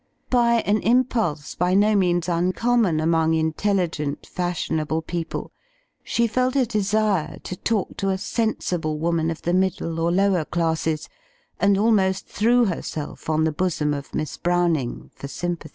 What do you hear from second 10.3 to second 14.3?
classes; and almost threw herself on the bosom of